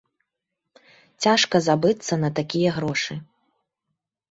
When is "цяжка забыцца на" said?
1.25-2.33